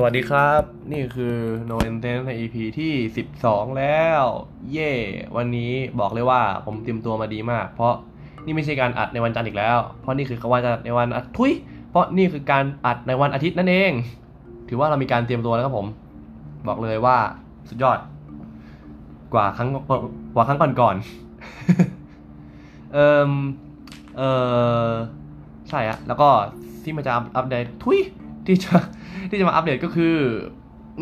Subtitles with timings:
[0.00, 1.36] สวัสดีครับ นี่คือ
[1.70, 2.92] No Intent ใน EP ที่
[3.34, 4.22] 12 แล้ว
[4.72, 4.92] เย่
[5.36, 7.94] วันนี้บอกเลยว่าผมเตรียมตัวมาดีมาก เพราะ
[8.44, 11.52] นี่ไม่ใช่การอัดในวันจันทร์อีกแล้ว เพราะนี่คือการอัดในวันอาทุย
[11.90, 13.92] เพราะนี่คือการอัดในวันอาทิตย์นั่นเอง
[14.68, 15.86] ถือว่าเรามีการเตรียมตัวแล้วครับผม
[16.68, 17.16] บอกเลยว่า
[17.68, 17.98] สุดยอด
[19.34, 19.68] กว่าครั้ง
[20.34, 23.30] กว่าครั้งก่อนๆ เอ่ม
[24.16, 24.22] เอ
[24.88, 24.90] อ
[25.68, 26.28] ใช่อะแล้วก็
[26.82, 28.00] ที่มาจะอัปเดตทุย
[28.48, 28.76] ที่จะ
[29.30, 30.14] ที่จะมาอัปเดตก็คือ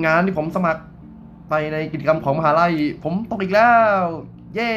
[0.04, 0.82] งานที่ผมสมัคร
[1.50, 2.72] ไปในกิจกรรมของมหาลัย
[3.04, 4.00] ผมตกอีกแล้ว
[4.54, 4.72] เย่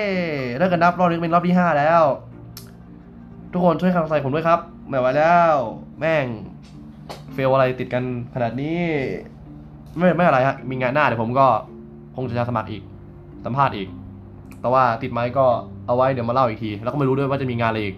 [0.58, 2.02] เลิกกันนับรอบนี้เป็นรอบที่ห้าแล้ว
[3.54, 5.56] ทุกคนช่วยกำลังใจผมด้วยครับไม่ไหวแล้ว
[6.00, 6.26] แม่ง
[7.34, 8.82] เฟลอะไรติดกันขนาดนี้
[9.98, 11.48] ไม่ไม่อะไรฮะมีงานหน้าเดี๋ยวผมก็
[12.16, 12.84] คงจะสมัครอีก
[13.46, 13.88] สัมภาษณ์อีก
[14.62, 15.46] แต่ว่าติดไหมก็
[15.88, 17.96] เอาไว้เดี๋ยวมาเล่าอีกที แล้วก็ไม่รู้ด้วยว่าจะมีงานอะไรอีก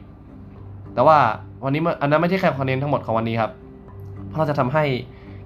[0.94, 1.18] แต่ว่า
[1.64, 3.52] วันนี้มันอันนั้นไม่ใช่แค่คอนเทนต์ทั้งหมดของวันนี้ครับ
[4.32, 4.84] เพราะเราจะทำให้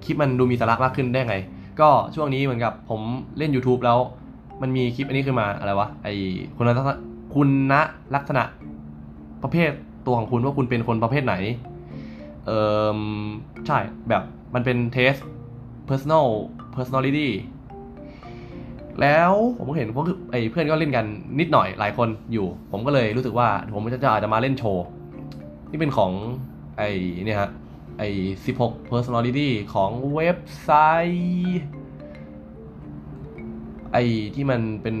[0.04, 1.36] คลิปมันดูมีสาระมากขึ้นได้ไง
[1.80, 3.00] ก็ช่วงนี้เหมือนกับผม
[3.38, 3.98] เล่น YouTube แล้ว
[4.62, 6.08] มันมีคลิปอันนี้ขึ้นมาอะไรวะไอ
[6.56, 6.96] คุณลักษณะ
[7.34, 7.82] คุณนะ
[8.14, 8.42] ลักษณะ
[9.42, 9.70] ประเภท
[10.06, 11.34] ตัวของคุณว่าคุณเป็นคนประเภทไหน
[12.46, 12.50] เอ
[12.96, 12.98] อ
[13.66, 14.22] ใช่แบบ
[14.54, 15.14] มันเป็นเทส
[15.88, 16.26] personal
[16.74, 17.28] personality
[19.00, 21.06] แล้วผมก็เห็นพวกไอ้เพื่อนก็เล่นกัน
[21.40, 24.84] นิดหน่อยหลายคนอยู่ ผมก็เลยรู้สึกว่าผมจะจะอาจจะมาเล่นโชว์
[25.70, 26.10] ที่เป็นของ
[26.78, 26.88] ไอ้
[27.24, 27.50] เนี่ยฮะ
[27.98, 28.08] ไอ้
[28.52, 30.70] 16 personality ของเว็บไซ
[31.14, 31.62] ต์
[33.92, 34.96] ไอ้ที่มันเป็น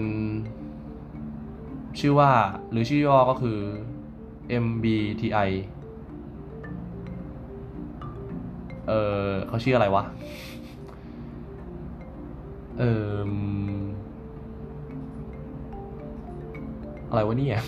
[2.00, 2.30] ชื่อว่า
[2.70, 3.58] หรือชื่อย่อก็คือ
[4.64, 5.50] MBTI
[8.88, 8.92] เอ
[9.24, 10.04] อเขาชื่ออะไรวะ
[12.78, 12.84] เอ
[13.26, 13.30] อ
[17.08, 17.60] อะไรวะเนี่ย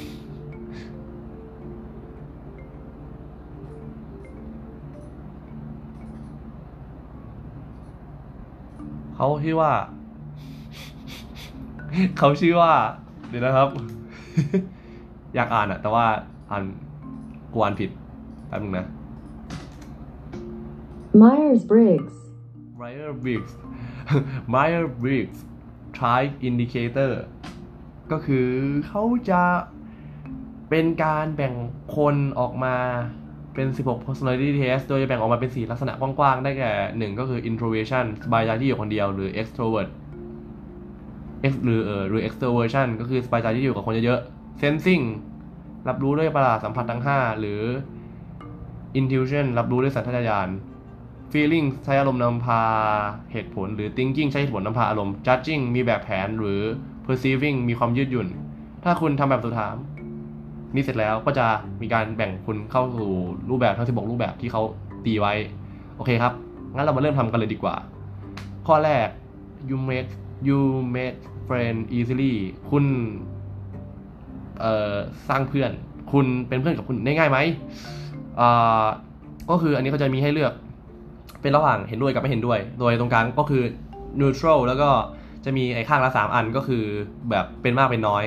[9.20, 9.72] เขาชื่อว่า
[12.18, 12.72] เขาชื่อว่า
[13.28, 13.68] เดี๋ยวนะครับ
[15.34, 16.06] อยากอ่านอะแต่ว่า
[16.50, 16.64] อ่าน
[17.54, 17.90] กวอ่านผิด
[18.48, 18.86] แป๊บนึงนะ
[21.20, 22.14] Myers Briggs.
[22.80, 23.52] Meyer Briggs
[24.54, 25.38] Meyer Briggs
[26.00, 27.12] Type Indicator
[28.10, 28.48] ก็คือ
[28.86, 29.42] เขาจะ
[30.70, 31.54] เป็นการแบ่ง
[31.96, 32.76] คนออกมา
[33.58, 39.88] เป็น 16 personality test โดยจะแบ่งออกมาเป็น 4 ลักษณะกว้างๆ ได้แก่ 1 ก็คือ introversion สบายใจที่อยู่คนเดียวหรือ extrovert
[41.50, 45.04] X หรือเออหรือ extroversion ก็คือสบายใจที่อยู่กับคนเยอะๆ sensing
[45.88, 47.62] รับรู้ด้วยประสาทสัมผัสทั้ง 5 หรือ
[48.98, 50.48] intuition รับรู้ด้วยสัญชาตญาณ
[51.32, 52.62] feeling ใช้อารมณ์นำพา
[53.32, 56.62] เหตุผล หรือ thinking ใช้เหตุผลนำพาอารมณ์ judging มีแบบแผนหรือ
[57.06, 58.28] perceiving มีความยืดหยุ่น
[58.84, 59.76] ถ้าคุณทำแบบสุดถาม
[60.74, 61.46] นี่เสร็จแล้วก็จะ
[61.82, 63.10] มีการแบ่งคุณเข้าสู่
[63.50, 64.62] รูปแบบทั้ง 16 รูปแบบที่เขา
[65.04, 65.34] ตีไว้
[65.96, 66.32] โอเคครับ
[66.74, 67.74] งั้นเรามาเริ่มทำกันเลยดีกว่า
[68.66, 69.08] ข้อแรก
[69.68, 70.10] you make
[70.48, 70.60] you
[70.96, 71.18] make
[71.48, 72.34] friend easily
[72.70, 72.84] คุณ
[74.60, 74.94] เอ่อ
[75.28, 75.70] สร้างเพื่อน
[76.12, 77.38] คุณเป็นเพื่อนกับคุณได้ง่ายไหม
[78.40, 78.86] อ่า
[79.50, 80.52] ก็คืออันนี้เขาจะมีให้เลือก
[81.42, 83.62] เป็นระหว่างเห็นด้วยกับไม่เห็นด้วย โดยตรงกลางก็คือ
[84.20, 84.90] neutral แล้วก็
[85.44, 86.82] จะมีไอ้ข้างละสามอันก็คือ
[87.30, 88.24] แบบเป็นมากเป็นน้อย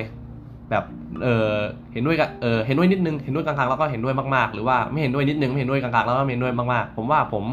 [0.72, 0.84] แบบ
[1.22, 1.56] เออ
[1.92, 7.44] เห็นด้วยกับเออเห็นด้วยนิดนึงเห็นด้วยกลางๆแล้วก็เห็นด้วยมากๆ หรือว่าไม่เห็นด้วยนิดนึงไม่เห็นด้วยกลางๆแล้วก็ไม่เห็นด้วยมากๆ ผมว่าผม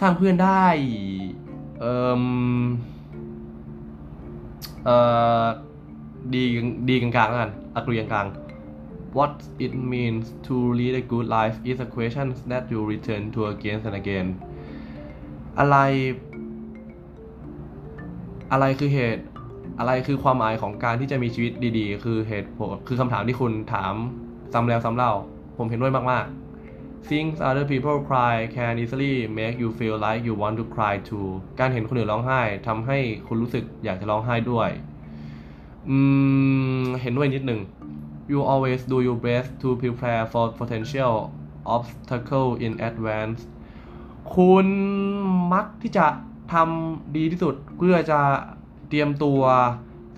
[0.00, 0.64] สร้างเพื่อนได้
[1.80, 1.84] เอ
[2.18, 2.22] อ
[4.84, 4.90] เอ
[5.42, 5.44] อ
[6.34, 6.42] ดี
[6.88, 9.34] ดีกลางๆแล้วกันอักรีกลางๆ What
[9.64, 13.78] it means to lead a good life is a question that you return to again
[13.86, 14.26] and again
[15.58, 15.76] อะไร
[18.52, 19.24] อะไรคือเหตุ
[19.80, 23.94] อะไรคือความหมายของการที่จะมีชีวิตดีๆ คือเหตุผลคือคำถามที่คุณถาม
[24.52, 25.12] ซ้ำแล้วซ้ำเล่า
[25.58, 30.94] ผมเห็นด้วยมากๆ Things other people cry can easily make you feel like you want to cry
[31.08, 31.28] too
[31.60, 34.70] การเห็นคนอื่นร้องไห้ทำให้คุณรู้สึกอยากจะร้องไห้ด้วย
[35.88, 35.96] อื
[36.82, 37.60] มเห็นด้วยนิดหนึ่ง
[38.32, 41.14] You always do your best to prepare for potential
[41.74, 43.40] obstacle in advance
[44.34, 44.66] คุณ
[45.52, 46.06] มักที่จะ
[46.52, 48.20] ทำดีที่สุดเพื่อจะ
[48.90, 49.40] เตรียมตัว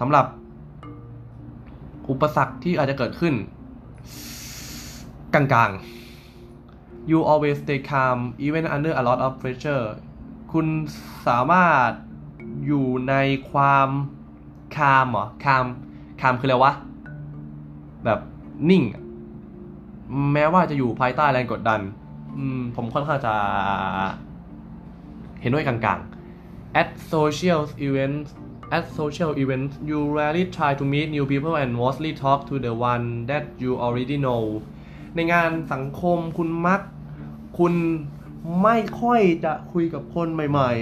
[0.01, 0.27] สำหรับ
[2.11, 3.35] อุปสรรคที่อาจจะเกิดขึ้น
[5.35, 9.85] กลางๆ You always stay calm even under a lot of pressure
[10.53, 10.67] คุณ
[11.27, 11.91] สามารถ
[12.67, 13.15] อยู่ใน
[13.51, 13.89] ความ
[14.77, 15.67] calm เหรอ calm
[16.21, 16.73] calm คืออะไรวะ
[18.05, 18.19] แบบ
[18.71, 18.83] นิ่ง
[20.33, 21.81] แม้ว่าจะอยู่ภายใต้แรงกดดัน
[22.77, 23.35] ผมค่อนข้างจะ
[25.41, 28.31] เห็นด้วยกลางๆ at social events
[28.77, 32.73] at social events you rarely try to meet new people and mostly talk to the
[32.91, 34.43] one that you already know
[35.15, 36.81] ในงานสังคมคุณมัก
[37.59, 37.75] คุณ
[38.63, 40.73] ไม่ค่อยจะคุยกับคนใหม่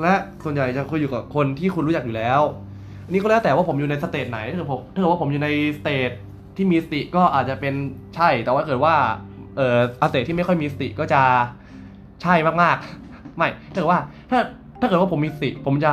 [0.00, 2.40] และส่วนใหญ่จะคุยอยู่กับคนที่คุณรู้จักอยู่แล้ว
[3.04, 6.10] อันนี้ก็แล้วแต่ว่าผมอยู่ใน stage ไหนถ้าเกิดผมถ้าเกิดว่าผมอยู่ใน stage
[6.56, 7.74] ที่มีสติก็อาจจะเป็น
[8.16, 8.94] ใช่ แต่ว่าเกิดว่า
[9.56, 9.80] เอ่อ
[10.10, 11.22] stage ที่ไม่ค่อยมีสติก็จะ
[12.22, 14.00] ใช่มากๆ ไม่ถ้าเกิดว่า
[14.30, 14.38] ถ้า
[14.80, 15.92] ถ้าเกิดว่าผมมีสติผมจะ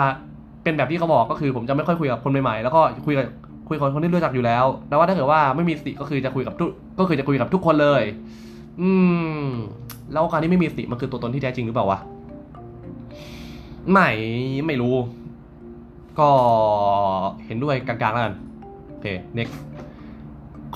[0.67, 3.25] เป็นแบบที่เขาบอกก็คือผมจะไม่ค่อยคุยกับคนใหม่ๆแล้วก็คุยกับ
[3.67, 8.03] คุยกับคนที่รู้จักอยู่แล้วแต่ว่าถ้าเกิดว่าไม่มีสติก็คือจะคุยกับทุกก็คือจะคุยกับทุกคนเลย
[8.81, 8.89] อื
[9.41, 9.47] ม
[10.11, 11.99] แล้วการที่ไม่มีสติมันคือตัวตนที่แท้จริงหรือเปล่าวะ
[13.91, 14.09] ไม่
[14.65, 14.95] ไม่รู้
[16.19, 16.29] ก็
[17.45, 18.35] เห็นด้วยกลางๆแล้วกัน
[18.87, 19.55] โอเค next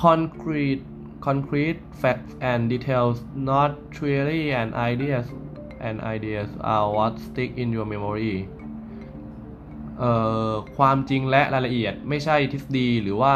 [0.02, 0.84] concrete
[1.26, 3.18] concrete facts and details
[3.50, 5.26] not theory and ideas
[5.88, 8.36] and ideas are what stick in your memory
[10.78, 13.34] ความจริงและรายละเอียดไม่ใช่ทฤษฎีหรือว่า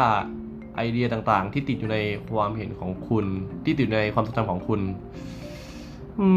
[0.76, 1.98] ไอเดียต่างๆ ที่ติดอยู่ใน
[2.30, 3.26] ความเห็นของคุณ
[3.64, 4.80] ที่ติดอยู่ในความทรงจำของคุณ
[6.20, 6.28] อื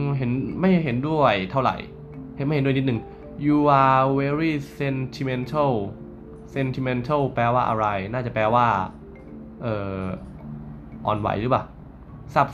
[0.00, 0.30] มเห็น
[0.60, 1.76] ไม่เห็นด้วยเท่าไหร่
[2.36, 3.00] เห็นไม่เห็นด้วยนิดหนึ่ง
[3.46, 5.72] you are very sentimental
[6.54, 8.66] sentimental แปลว่าอะไร น่าจะแปลว่า
[9.62, 10.02] เอ่อ
[11.06, 11.64] อ่อนไหวหรือเปล่า
[12.34, 12.48] ซับ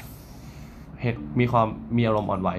[1.00, 1.66] เหตุมีความ
[1.96, 2.50] มีอารมณ์อ่อนไหว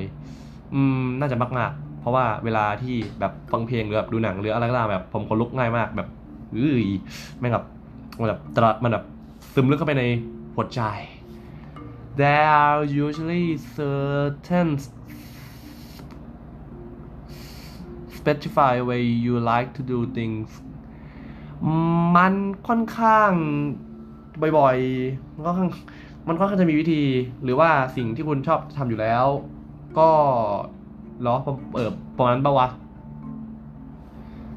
[0.74, 6.10] อืม น่าจะมากๆ เพราะว่าเวลาที่แบบฟังเพลงหรือแบบดูหนังหรืออะไรก็ตามแบบผมคนลุกง่ายมากแบบ
[6.54, 6.86] เอ้ย
[7.40, 7.66] แม่งแบบ
[8.19, 9.06] มันแบบตรัสมันแบบ
[9.54, 10.04] ซึมลึกเข้าไปใน
[10.56, 10.81] หัวใจ
[12.19, 13.46] There are usually
[13.78, 14.69] certain
[18.18, 20.50] specify way you like to do things
[22.16, 22.34] มัน
[22.68, 23.31] ค่อนข้าง
[24.57, 25.69] บ่อยๆก็ค่อน
[26.28, 27.04] มันค่อนข้างจะมีวิธี
[27.44, 29.25] หรือว่าสิ่งที่คุณชอบทำอยู่แล้ว
[30.00, 30.10] ก็
[31.24, 31.36] หรอ
[31.76, 32.68] เออประมาณนั้นปะวะ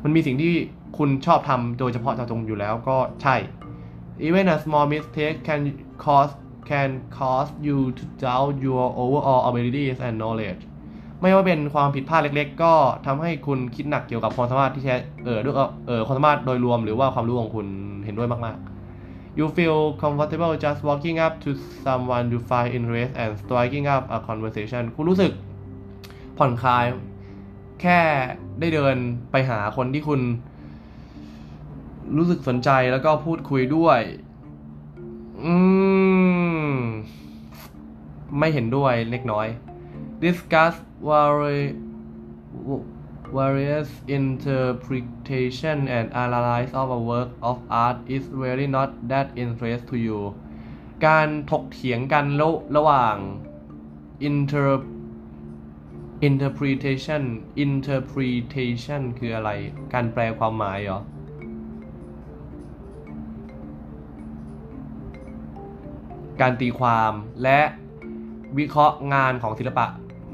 [0.02, 0.54] มันมีสิ่งที่
[0.98, 3.36] คุณชอบทำโดยเฉพาะเจาะจงอยู่แล้วก็ใช่
[4.26, 5.60] even a small mistake can
[6.04, 6.32] cause
[6.70, 10.62] can cause you to doubt your overall abilities and knowledge
[11.20, 12.74] ไม่ว่าเป็นความผิดพลาดเล็กๆ ก็
[13.06, 14.94] ทำให้คุณคิดหนักเกี่ยวกับความสามารถที่แท้
[15.24, 15.54] เออด้วย
[15.86, 17.66] เออความสามารถโดยรวมหรือว่าความรู้ของคุณ
[18.04, 21.50] เห็นด้วยมากๆ you feel comfortable just walking up to
[21.84, 25.32] someone you find interest and striking up a conversation คุณรู้สึก
[26.38, 26.84] ผ่อนคลาย
[27.80, 28.00] แค่
[28.60, 28.96] ได้เดิน
[29.30, 30.20] ไปหาคนที่คุณ
[32.16, 34.00] รู้สึกสนใจแล้วก็พูดคุยด้วย
[35.44, 35.54] อื
[36.70, 36.72] ม
[38.38, 39.46] ไม่เห็นด้วยเล็กน้อย
[40.24, 40.74] discuss
[43.38, 43.88] various
[44.18, 50.20] interpretation and analyze of a work of art is really not that interest to you
[51.06, 53.16] การถกเถียงกันระระหว่าง
[54.28, 54.97] interpret
[56.28, 57.22] interpretation
[57.64, 59.50] interpretation คืออะไร
[59.94, 61.00] การแปลความหมายเหรอ
[66.40, 67.12] การตีความ
[67.42, 67.60] และ
[68.58, 69.86] วิเคราะห์งานของศิลปะ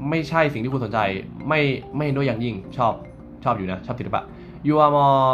[0.09, 0.99] ไม่ใช่สิ่งที่คุณสนใจ
[1.47, 1.61] ไม่
[1.97, 2.93] ไม่ด้วยอย่างยิ่งชอบ
[3.43, 4.21] ชอบอยู่นะ ชอบศิลปะ
[4.67, 5.29] you are more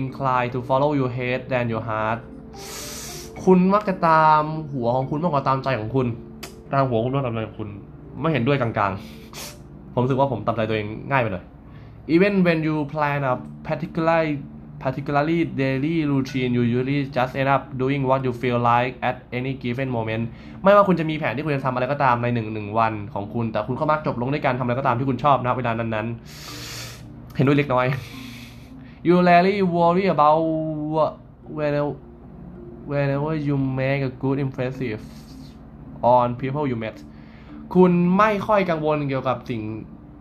[0.00, 2.18] inclined to follow your head than your heart
[3.44, 4.42] คุณมักจะตาม
[4.72, 6.06] หัวของคุณมากกว่าตามใจของคุณ
[6.72, 7.68] ตามหัวคุณมากกว่าตามใจของคุณ
[8.20, 9.55] ไม่เห็นด้วยกลางๆ
[9.96, 11.44] ผมรู้สึกว่าผมตามใจตัวเองง่ายไปหน่อย
[12.14, 13.32] even when you plan a
[13.68, 14.20] particular
[14.84, 19.52] particularly daily routine you usually just end up doing what you feel like at any
[19.64, 20.24] given moment
[20.62, 27.86] ไม่ว่าคุณจะมีแผนที่คุณจะทำอะไรก็ตามในหนึ่งหนึ่งวันของคุณ แต่คุณก็มักจบลงด้วยการทำอะไรก็ตามที่คุณชอบนะเวลานั้นๆ เห็นด้วยเล็กน้อย
[29.06, 30.42] you rarely worry about
[31.56, 31.92] whenever
[32.90, 35.02] whenever you make a good impressive
[36.16, 36.96] on people you met
[37.74, 39.62] คุณไม่ค่อยกังวลเกี่ยวกับสิ่ง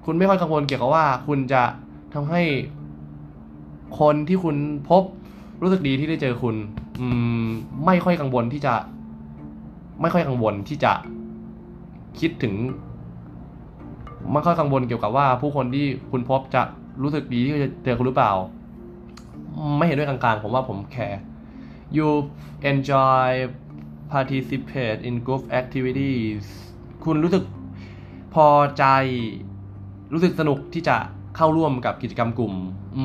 [0.05, 1.63] คุณไม่ค่อยกังวลเกี่ยวกับว่า คุณจะ
[2.13, 2.41] ทำให้
[3.99, 4.55] คนที่คุณ
[4.89, 5.03] พบ
[5.61, 6.55] รู้สึกดีที่ได้เจอคุณ
[6.99, 7.07] อื
[7.45, 7.45] ม
[7.85, 8.73] ไม่ค่อยกังวลที่จะ
[10.01, 10.93] ไม่ค่อยกังวลที่จะ
[12.19, 12.53] คิดถึง
[14.31, 16.61] ไม่ค่อยกังวลเกี่ยวกับว่า ผู้คนที่คุณพบจะ
[17.01, 18.33] รู้สึกดีที่จะเจอคุณหรือเปล่า
[19.77, 21.21] ไม่เห็นด้วยกลางๆ ผมว่าผมแคร์
[21.95, 22.09] you
[22.71, 23.29] enjoy
[24.13, 26.45] participate in group activities
[27.05, 27.43] คุณรู้สึก
[28.33, 28.47] พอ
[28.77, 28.85] ใจ
[30.13, 30.97] รู้สึกสนุกที่จะ
[31.35, 32.53] เข้าร่วมกับกิจกรรมกลุ่ม
[32.97, 33.03] อื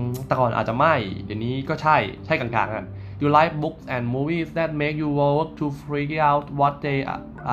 [0.00, 0.94] มแต่ก่อนอาจจะไม่
[1.24, 2.86] เดี๋ยวนี้ก็ใช่ ใช่กลางๆกัน
[3.22, 6.98] You like books and movies that make you work to figure out what they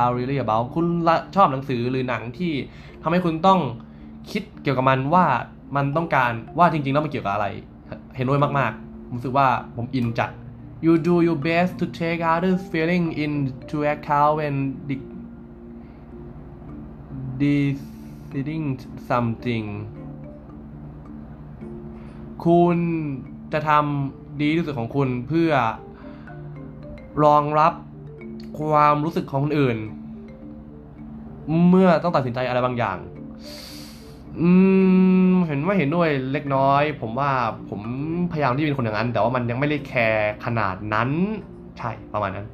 [0.02, 0.86] are really about คุณ
[1.36, 2.54] ชอบหนังสือหรือหนังที่
[3.04, 3.60] ทำให้คุณต้อง
[4.32, 5.26] คิดเกี่ยวกับมันว่า
[5.76, 7.48] มันต้องการว่าจริงๆแล้วมันเกี่ยวกับอะไร
[8.16, 10.30] เห็นด้วยมากๆผมรู้สึกว่าผมอินจัด
[10.80, 14.56] You do your best to take others' feeling into account when
[17.42, 18.66] deciding
[19.10, 19.66] something
[22.46, 22.78] คุณ
[23.54, 25.52] จะทำดีที่สุดของคุณเพื่อ
[27.24, 27.74] รองรับ
[28.60, 29.78] ความรู้สึกของคนอื่น
[31.68, 32.98] เมื่อต้องตัดสินใจอะไรบางอย่าง
[34.40, 34.50] อื
[35.32, 37.32] มเห็นว่าเห็นด้วยเล็กน้อย ผมว่า
[37.70, 37.82] ผม
[38.32, 41.10] พยายามที่เป็นคนอย่างนั้น แต่ว่ามันยังไม่ได้แคร์ขนาดนั้น
[41.78, 42.48] ใช่ประมาณนั้น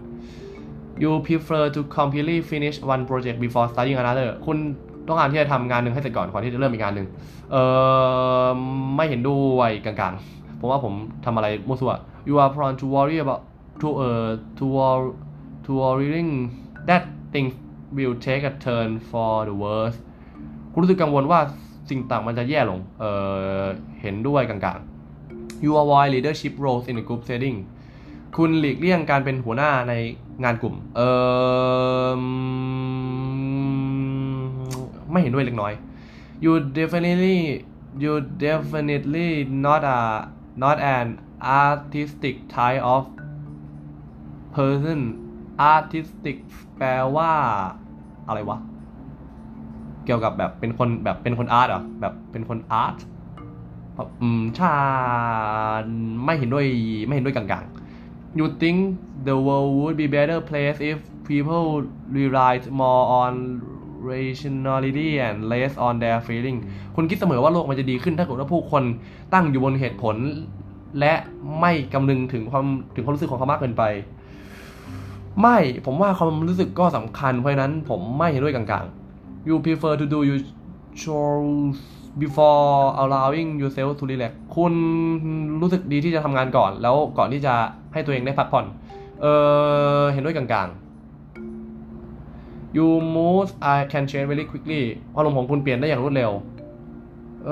[1.02, 4.58] you prefer to completely finish one project before starting another คุณ
[5.08, 7.08] ต้องการที่จะทำงานหนึ่งให้เสร็จก่อนก่อนที่จะเริ่มอีกงานหนึ่ง
[7.52, 7.56] เอ
[8.46, 8.50] อ
[8.96, 10.94] ไม่เห็นด้วยกลางๆ ผมว่าผม
[11.26, 11.94] ทำอะไรมั่วซั่ว
[12.30, 13.42] you are prone to worry about
[13.82, 14.26] to เอ่อ
[14.58, 14.98] to wor
[15.66, 16.32] to worrying
[16.90, 17.54] that things
[17.98, 19.98] will take a turn for the worse
[20.74, 21.40] คุณรู้สึกกังวลว่า
[21.90, 23.06] สิ่งต่างมันจะแย่ลงเอ
[23.62, 23.66] อ
[24.02, 27.58] เห็นด้วยกลางๆ you avoid leadership roles in a group setting
[28.36, 29.94] คุณหลีกเลี่ยงการเป็นหัวหน้าใน
[30.44, 31.02] งานกลุ่ม เอ
[32.08, 32.22] อ
[35.12, 35.74] ไม่เห็นด้วยเล็กน้อย
[36.44, 37.40] you definitely
[38.04, 38.14] you
[38.46, 39.30] definitely
[39.66, 40.00] not a
[40.64, 41.08] not an
[41.64, 43.04] artistic type of
[44.56, 45.00] person
[45.74, 46.38] artistic
[46.78, 47.32] แปลว่า
[48.28, 48.58] อะไรวะ
[50.06, 52.96] เกี่ยวกับแบบเป็นคนแบบเป็นคนอาร์ตเหรอแบบเป็นคนอาร์ต
[54.22, 54.74] อืมชา
[56.26, 56.66] ไม่เห็นด้วย
[57.06, 58.80] ไม่เห็นด้วยกลางๆ you think
[59.28, 60.98] the world would be better place if
[61.30, 61.66] people
[62.18, 63.34] relied more on
[64.12, 66.58] rationality and less on their feeling
[66.96, 68.84] คุณคิดเสมอว่าโลกมันจะดีขึ้นถ้าเกิดว่าผู้คน
[69.34, 70.16] ตั้งอยู่บนเหตุผล
[71.00, 71.14] และ
[71.60, 73.84] ไม่กำนึงถึงความถึงความรู้สึกของเขามากเกินไป
[75.42, 79.03] ไม่ผมว่าความรู้สึกก็สำคัญเพราะฉะนั้นผมไม่เห็นด้วยกลางๆ
[79.48, 80.40] you prefer to do your
[81.02, 81.78] chores
[82.24, 82.74] before
[83.04, 84.74] allowing yourself to relax คุณ
[85.62, 87.54] รู้สึกดีที่จะทำงานก่อน แล้วก่อนที่จะ
[87.94, 88.66] ให้ตัวเองได้พักผ่อน
[89.22, 89.26] เอ
[90.02, 90.78] อเห็นด้วยกลางๆ
[92.78, 94.82] you move I can change very quickly
[95.16, 96.32] อารมณ์ของคุณเปลี่ยนได้อย่างรวดเร็ว
[97.46, 97.50] เอ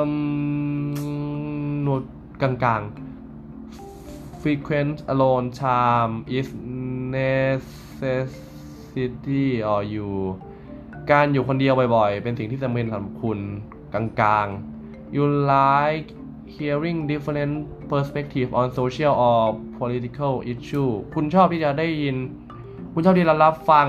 [0.00, 0.02] อ
[1.82, 2.02] หนวด
[2.40, 6.48] กลางๆ frequent alone time is
[7.16, 10.10] necessity or you
[11.10, 13.38] การอยู่คนเดียวบ่อยๆ เป็นสิ่งที่จำเป็นสำหรับคุณ
[13.94, 16.08] กลางๆ you like
[16.56, 17.54] hearing different
[17.90, 19.40] perspective on social or
[19.80, 22.16] political issue คุณชอบที่จะได้ยิน
[22.94, 23.86] คุณชอบที่จะรับฟัง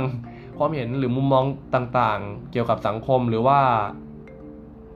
[0.57, 3.59] ความเห็นหรือมุมมองต่างๆ เกี่ยวกับสังคมหรือว่า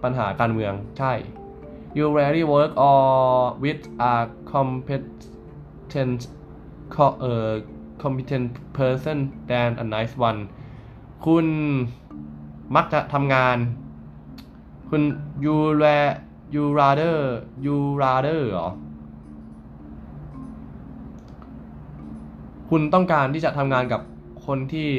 [0.03, 1.13] ปัญหาการเมืองใช่
[1.97, 3.01] you rarely work or
[3.63, 3.81] with
[4.11, 4.13] a
[4.53, 6.19] competent
[6.95, 7.49] co- เอ่อ
[8.03, 9.17] competent person
[9.49, 10.39] than a nice one
[11.25, 11.45] คุณ
[12.75, 13.57] มักจะทำงาน
[14.89, 15.01] คุณ
[15.43, 15.97] you ra
[16.53, 17.17] you rather
[17.65, 18.67] you rather เหรอ
[22.69, 24.01] คุณต้องการที่จะทำงานกับ
[24.45, 24.89] คนที่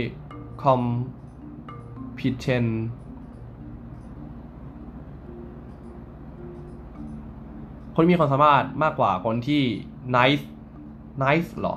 [0.63, 2.71] competent
[7.95, 9.63] คนมีความสามารถมากกว่าคนที่
[10.17, 10.45] nice
[11.23, 11.75] nice หรอ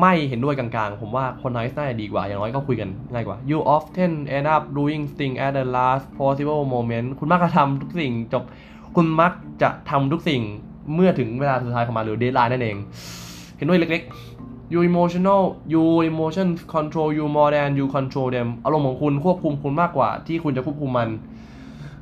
[0.00, 6.62] ไม่เห็นด้วยกลางๆ ผมว่าคน nice น่าจะดีกว่า อย่างน้อยก็คุยกันง่ายกว่า you often end up doing things at the last possible
[6.74, 8.42] moment คุณมักจะทำทุกสิ่งจบ
[8.96, 10.42] คุณมักจะทำทุกสิ่ง
[10.94, 12.76] เมื่อถึงเวลาสุดท้ายของมันหรือ deadline นั่นเอง
[13.56, 21.08] เห็นด้วยเล็กๆ you emotional you emotion control you more than you control them อารมณ์ของคุณควบคุมคุณมากกว่า ที่คุณจะควบคุมมัน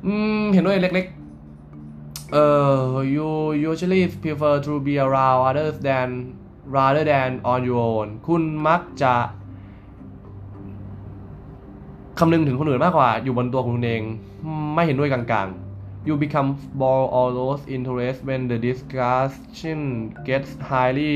[0.05, 0.11] อื
[0.41, 2.45] มเห็นด้วยเล็กๆเอ่
[2.89, 3.29] อ you
[3.69, 6.09] usually prefer to be around others than
[6.75, 9.13] rather than on your own คุณมักจะ
[12.19, 14.01] คำนึงถึงคนอื่นมากกว่าอยู่บนตัวคุณเอง
[14.73, 19.79] ไม่เห็นด้วยกลางๆ you become bored or lose interest when the discussion
[20.27, 21.13] gets highly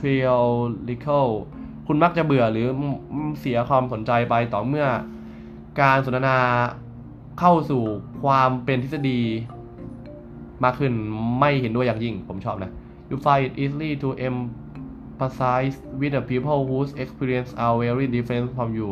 [0.00, 1.28] theoretical
[1.86, 2.66] คุณมักจะเบื่อหรือ
[3.40, 4.86] เสียความสนใจไปต่อเมื่อ
[5.80, 6.38] การสนทนา
[7.40, 7.82] เข้าสู่
[8.22, 9.20] ความเป็นทฤษฎี
[10.64, 10.92] มากขึ้น
[11.40, 12.70] ไม่เห็นด้วยอย่างยิ่ง ผมชอบนะ
[13.10, 18.68] you find it easily to empathize with the people whose experience are very different from
[18.78, 18.88] you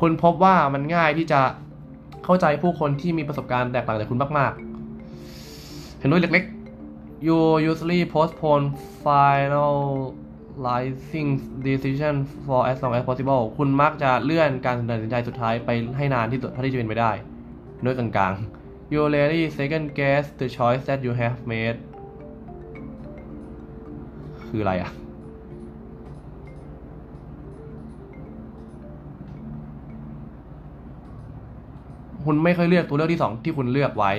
[0.00, 1.40] คุณพบว่ามันง่ายที่จะ
[2.24, 4.52] เข้าใจผู้คนที่มีประสบการณ์แตกต่างจากคุณมาก
[5.26, 7.38] ๆ เห็นด้วยเล็กๆ you
[7.70, 8.64] usually postpone
[9.04, 11.28] finalizing
[11.66, 12.14] decision
[12.46, 17.10] for as long as possible คุณมักจะเลื่อนการตัดสินใจสุดท้ายไปให้นานที่สุดเท่าที่จะเป็นไปได้
[17.84, 21.78] ด้วยกลางๆ you rarely second guess the choice that you have made
[24.48, 24.90] คืออะไรอะ
[32.24, 34.12] คุณไม่ค่อยเลือกตัวเลือกที่สองที่คุณเลือกไว้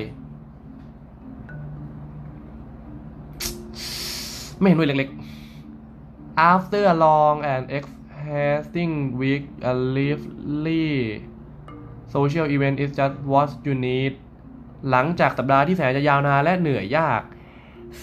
[4.60, 10.88] ไม่เห็นด้วยเล็กๆ after a long and exhausting week a lively
[12.16, 14.14] social event is just what you need
[14.90, 17.22] หลังจากสัปดาห์ที่แสนจะยาวนานและเหนื่อยยาก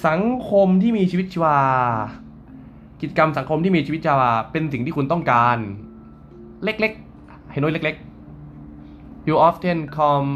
[0.06, 1.58] สังคมที่มีชีวิตชีวา
[3.00, 5.58] กิจกรรมสังคมที่มีชีวิตชีวา เป็นสิ่งที่คุณต้องการ
[6.64, 10.30] เล็กๆ เห็นด้วยเล็กๆ you often come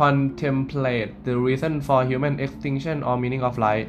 [0.00, 3.88] contemplate the reason for human extinction or meaning of life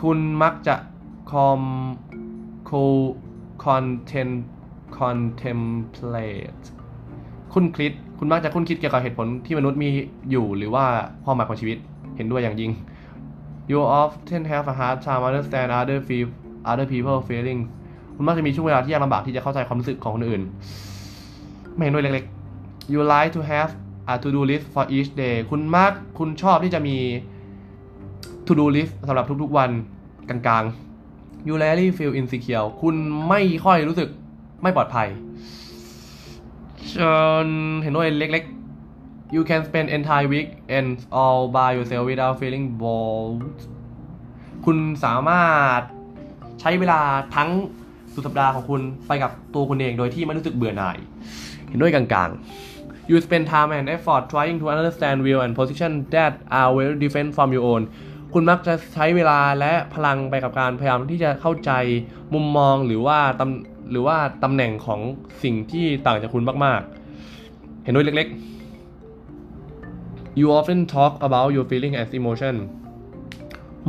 [0.00, 0.76] คุณมักจะ
[1.32, 1.60] com
[2.70, 2.84] co
[3.64, 4.36] content
[4.98, 6.64] contemplate
[7.52, 7.92] คุณคิด
[8.24, 9.88] คุณมักจะคุณคิดเกี่ยวกับเหตุผลที่มนุษย์มี
[10.30, 10.84] อยู่หรือว่า
[11.24, 11.78] ความหมายของชีวิต
[12.16, 12.70] เห็นด้วยอย่างยิ่ง
[13.70, 16.28] you often have a hard time understand other feel
[16.70, 17.64] other people feelings
[18.16, 20.42] คุณมักจะมีช่วงเวลาที่ยากลำบากที่จะเข้าใจความรู้สึกของคนอื่น
[21.74, 23.70] ไม่เห็นด้วยเล็กๆ you like to have
[24.12, 26.96] a to do list for each day คุณมักคุณชอบที่จะมี
[28.46, 29.70] to do list สำหรับทุกๆวัน
[30.28, 32.94] กลางๆ you rarely feel insecure คุณ
[33.28, 34.08] ไม่ค่อยรู้สึก
[34.62, 35.08] ไม่ปลอดภัย
[37.82, 40.88] เห็นด้วยเล็กๆ you can spend entire week and
[41.20, 43.58] all by yourself without feeling bored
[44.64, 45.80] คุณสามารถ
[46.60, 47.00] ใช้เวลา
[47.36, 47.50] ทั้ง
[48.14, 50.96] สุดสัปดาห์ของคุณไปกับตัวคุณเองโดยที่ไม่รู้สึกเบื่อหน่าย
[51.68, 56.96] เห็นด้วยกลางๆ you spend time and effort trying to understand view and position that are very
[57.02, 57.82] different from your own
[58.32, 61.70] คุณมักจะใช้เวลาและพลังไปกับการพยายามที่จะเข้าใจ
[62.34, 65.00] มุมมองหรือว่าตำ หรือว่าตำแหน่งของ
[65.42, 66.80] สิ่งที่ต่างจากคุณมาก
[67.28, 72.56] ๆ เห็นด้วยเล็ก ๆ you often talk about your feeling as emotion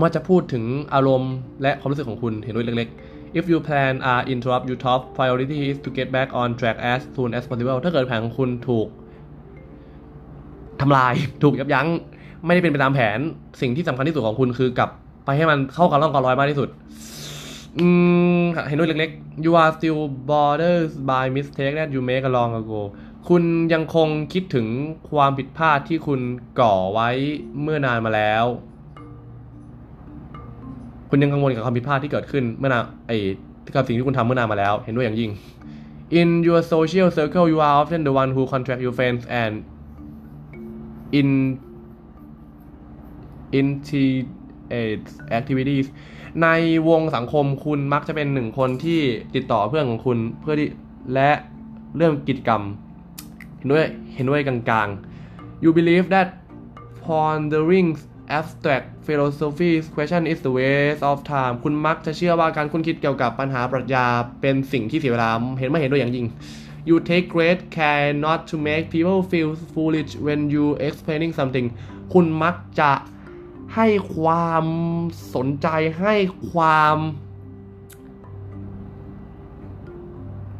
[0.02, 6.50] มักจะพูดถึงอารมณ์และความรู้สึกของคุณเห็นด้วยเล็ก ๆ if you plan a interrupt you top priority is to get back on
[6.60, 8.88] track as soon as possible ถ้าเกิดแผนของคุณถูก
[10.82, 11.88] ทำลายถูกยับยั้ง
[12.46, 13.20] ไม่ได้เป็นไปตามแผน
[13.62, 14.90] สิ่งที่สำคัญที่สุดของคุณคือกลับ
[15.26, 16.70] ไปให้มันเข้ากับร่องกับรอยมากที่สุด
[17.80, 17.88] อื
[18.42, 22.82] มเห็นด้วยเล็กๆ you are still bothered by mistake that you make long ago
[23.30, 24.68] คุณยังคงคิดถึง
[25.12, 26.20] ความผิดพลาดที่คุณ
[26.60, 27.10] ก่อไว้
[27.62, 28.46] เมื่อนานมาแล้ว
[31.10, 33.18] คุณยังกังวลกับความผิดพลาดที่เกิดขึ้นเมื่อนานไอ้
[33.76, 35.32] กับสิ่งที่คุณทำเมื่อนานมาแล้ว เห็นด้วยอย่างยิ่ง
[36.20, 39.54] In your social circle you are often the one who contract your friends and
[41.20, 41.30] in
[44.74, 45.08] initiate
[45.38, 45.88] activities
[46.44, 46.48] ใน
[46.90, 49.02] วงสังคมคุณมักจะเป็นหนึ่งคนที่
[49.36, 50.70] ติดต่อเพื่อนของคุณเพื่อที่
[51.14, 51.32] และ
[51.98, 52.62] เรื่องกิจกรรม
[53.58, 56.28] เห็นด้วยเห็นด้วยกลางๆ you believe that
[57.04, 57.90] pondering
[58.38, 64.06] abstract philosophy question is the waste of time คุณมักจะเชื่อว่าการคุ้นคิดเกี่ยวกับปัญหาปรัชญา
[64.42, 66.26] เป็นสิ่งที่เสียเวลา เห็นไม่เห็นด้วยอย่างยิ่ง
[66.90, 71.68] you take great care not to make people feel foolish when you explaining something
[72.14, 72.92] คุณมักจะ
[73.76, 74.66] ให้ความ
[75.36, 75.68] สนใจ
[76.02, 76.16] ให้
[76.52, 76.98] ความ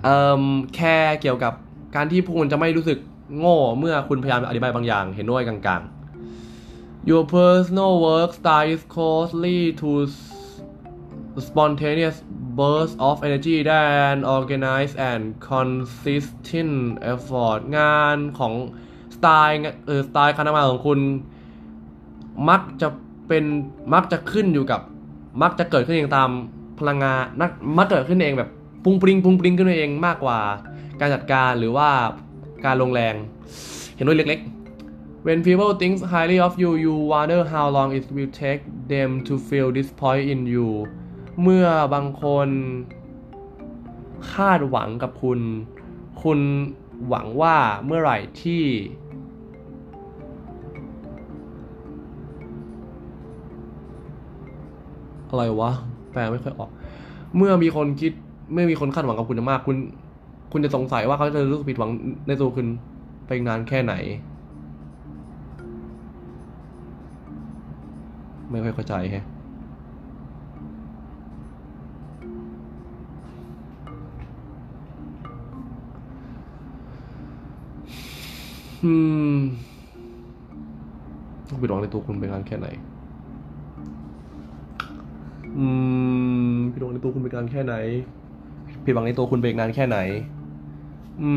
[0.04, 0.44] เอ่อ
[0.76, 1.54] แคร์เกี่ยวกับ
[1.96, 3.00] การที่ผู้คนจะไม่รู้สึก
[3.38, 9.90] โง่เมื่อคุณพยายามอธิบายบางอย่าง เห็นด้วยกลางๆ Your personal work style is closely to
[11.48, 12.18] spontaneous
[12.58, 15.22] bursts of energy than organized and
[15.52, 16.76] consistent
[17.14, 18.54] effort งานของ
[19.16, 21.00] สไตล์เออสไตล์การทำงานของคุณ
[22.50, 22.88] มักจะ
[23.28, 23.44] เป็น
[23.94, 24.82] มักจะขึ้นอยู่กับ
[25.42, 26.30] มักจะเกิดขึ้นเองตาม
[26.80, 28.50] พลังงานนักมักเกิดขึ้นเองแบบ
[28.84, 30.40] ปุงปริงปุงปริงขึ้นเองมากกว่า
[31.00, 31.90] การจัดการหรือว่า
[32.66, 33.16] การลงแรง
[33.96, 38.62] เห็นด้วยเล็กๆ When people think highly of you you wonder how long it will take
[38.94, 40.70] them to feel this point in you
[41.42, 42.50] เมื่อบางคน
[44.34, 45.40] คาดหวังกับคุณ
[46.24, 46.40] คุณ
[47.08, 48.64] หวังว่าเมื่อไหร่ที่
[55.34, 55.72] อะไรวะ
[56.12, 56.70] แปลไม่ค่อยออก
[57.38, 58.12] เมื่อมีคนคิด
[58.54, 59.78] เมื่อมีคนคาดหวังกับคุณมาก คุณ
[60.52, 61.92] คุณจะสงสัยว่าเขาจะรู้สึกผิดหวัง
[62.28, 62.68] ในตัวคุณ
[63.28, 63.94] ไปนานแค่ไหน
[68.50, 69.26] ไม่ค่อยเข้าใจแฮะ
[78.84, 78.94] อื
[79.36, 79.38] ม
[81.62, 82.68] ผิดหวังในตัวคุณไปนานแค่ไหน
[85.58, 85.66] อื
[86.54, 87.76] มผิดหวังในตัวคุณไปนานแค่ไหน
[88.86, 89.98] ผิดหวังในตัวคุณไปนานแค่ไหน
[91.22, 91.30] อื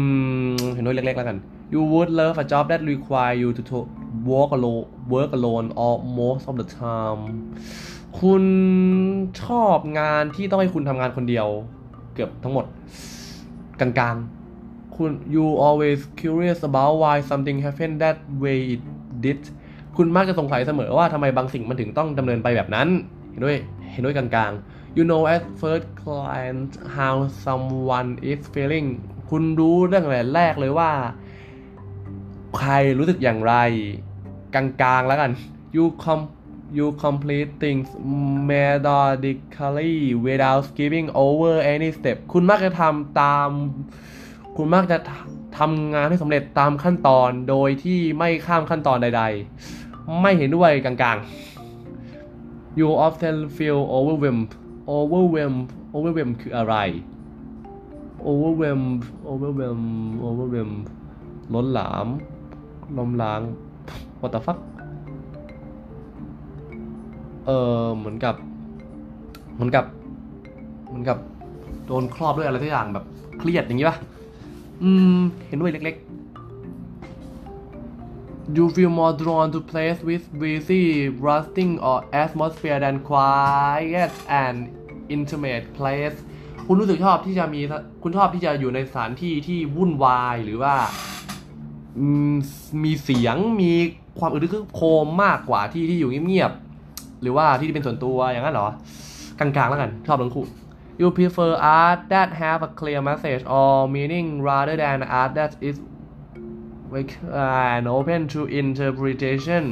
[0.50, 1.38] มเห็นด้วยเล็กๆแล้วกัน
[1.72, 3.88] you would love a job that require you to to-
[4.30, 7.22] work alone work alone or most of the time
[8.20, 8.42] คุณ
[9.42, 11.46] ชอบงานที่ต้องให้คุณทำงานคนเดียว
[12.14, 12.64] เกือบทั้งหมด
[13.80, 18.82] กลางๆ คุณ you always curious about why something happened that way it
[19.24, 19.40] did
[19.96, 22.88] คุณมักจะสงสัยเสมอว่าทำไมบางสิ่งมันถึงต้องดำเนินไปแบบนั้น
[23.30, 23.58] เห็นด้วย
[23.96, 28.88] เห็นด้วยกลางๆ you know at first glance how someone is feeling
[29.30, 30.90] คุณรู้เรื่องอะไรแรกเลยว่า
[32.56, 33.54] ใครรู้สึกอย่างไร
[34.54, 35.30] กลางๆแล้วกัน
[35.76, 36.20] you com
[36.76, 37.88] you complete things
[38.50, 39.94] methodically
[40.26, 43.48] without skipping over any step คุณมักจะทำตาม
[44.56, 44.98] คุณมักจะ
[45.58, 49.24] ทำงานให้สำเร็จตามขั้นตอนโดยที่ไม่ข้ามขั้นตอนใด
[49.70, 51.55] ๆ ไม่เห็นด้วยกลางๆ
[52.78, 54.52] you often feel overwhelmed
[54.96, 56.74] overwhelmed overwhelmed คืออะไร
[58.28, 60.84] overwhelmed overwhelmed overwhelmed
[61.54, 62.06] ล้นหลาม
[62.98, 63.40] ลมล้าง
[64.20, 64.58] what the fuck
[67.46, 67.50] เอ
[67.84, 68.34] อเหมือนกับ
[69.54, 69.84] เหมือนกับ
[70.86, 71.18] เหมือนกับ
[71.86, 73.04] โดนครอบด้วยอะไรทุกอย่างแบบ
[73.38, 73.96] เครียดอย่างนี้ปะ
[74.82, 75.96] อืม เห็นด้วยเล็ก
[78.54, 84.56] You feel more drawn to place with busy, rusting or atmosphere than quiet and
[85.08, 86.16] intimate place
[86.66, 87.60] คุณรู้สึกชอบที่จะมี
[88.02, 90.74] คุณชอบที่จะอยู่ในสถานที่ที่วุ่นวายหรือว่า
[92.84, 93.72] มีเสียง มี
[94.18, 98.68] ความอึดคือโคมมากกว่าที่ที่อยู่เงียบๆ หรือว่าที่ที่เป็นส่วนตัวอย่างนั้นเหรอ
[99.38, 100.46] กลางๆ แล้วกัน ชอบทั้งคู่
[101.00, 105.76] You prefer art that have a clear message or meaning rather than art that is
[106.94, 109.64] and open to interpretation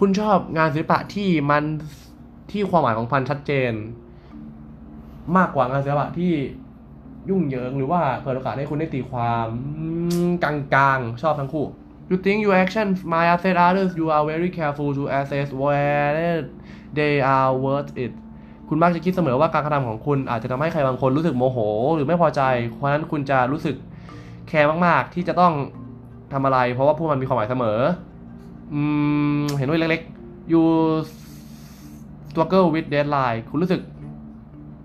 [0.00, 1.64] คุณชอบงานศิลปะที่มัน
[2.50, 3.72] ที่ความหมายของพันชัดเจน
[5.36, 6.32] มากกว่างานศิลปะที่
[7.30, 9.46] ยุ่งเหยิงหรือว่าเปิดโอกาสให้คุณได้ตีความ
[10.44, 11.66] กลางๆ ชอบทั้งคู่
[12.10, 16.34] You think your actions might upset others you are very careful to assess whether
[16.98, 18.12] they are worth it
[18.68, 21.58] คุณมักจะคิดเสมอว่าการกระทำของคุณอาจจะทำให้ใครบางคนรู้สึกโมโห
[21.94, 23.76] หรือไม่พอใจ เพราะฉะนั้นคุณจะรู้สึก
[24.48, 25.52] แคร์มากๆ ที่จะต้อง
[26.32, 27.78] ทำอะไร เพราะว่าพวกมันมีความหมายเสมอ
[28.72, 28.80] อื
[29.38, 30.62] ม เห็นด้วยเล็กๆ you
[32.28, 33.80] struggle with deadline คุณรู้สึก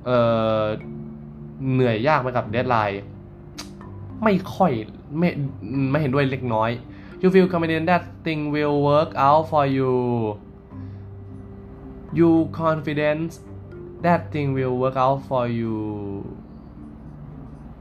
[0.05, 0.19] เอ่
[0.61, 0.63] อ
[1.73, 2.95] เหนื่อยยากไหมกับ deadline
[4.23, 4.71] ไม่ค่อย
[5.17, 5.29] ไม่
[5.91, 6.69] ไม่เห็นด้วยเล็กน้อย
[7.21, 9.93] you feel confident that thing will work out for you
[12.19, 12.29] you
[12.59, 13.29] confident
[14.05, 15.75] that thing will work out for you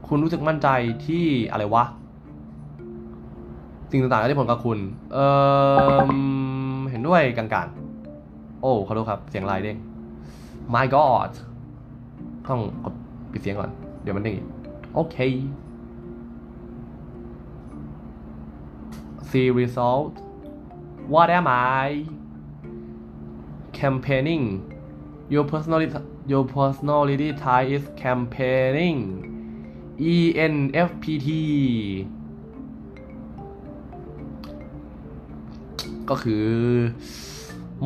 [0.07, 0.67] คุณรู้สึกมั่นใจ
[1.05, 1.83] ที่อะไรวะ
[3.91, 4.79] สิ่งต่างๆที่ผลกับคุณ
[5.13, 5.17] เอ
[5.97, 6.09] อ
[6.89, 9.77] เห็นด้วยกลางๆ โอ้ขอโทษครับ เสียงลายเด้ง
[10.73, 11.31] my god
[12.47, 12.93] ต้องกด
[13.31, 13.71] ปิดเสียงก่อน
[14.01, 14.47] เดี๋ยวมันเด้งอีก
[14.93, 15.15] โอเค
[19.29, 20.13] see result
[21.13, 21.45] what am
[21.81, 21.83] I
[23.79, 24.43] campaigning
[25.33, 25.91] your personality
[26.31, 28.97] your personality type is campaigning
[30.13, 31.27] ENFPT
[36.09, 36.45] ก็คือ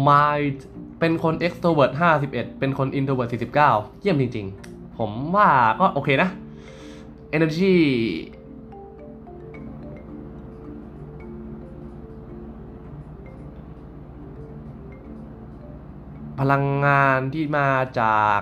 [0.07, 0.39] my
[0.99, 1.93] เป็นคน extrovert
[2.25, 6.29] 51 เป็นคน introvert 49 เยี่ยมจริงๆ ผมว่าก็โอเคนะ
[7.35, 7.73] energy
[16.39, 18.39] พลังงานที่มาจาก